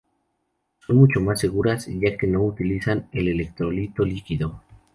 Son 0.79 0.95
mucho 0.95 1.21
más 1.21 1.39
seguras, 1.39 1.85
ya 1.87 2.17
que 2.17 2.25
no 2.25 2.41
utilizan 2.41 3.07
el 3.11 3.27
electrolito 3.27 4.03
líquido. 4.03 4.59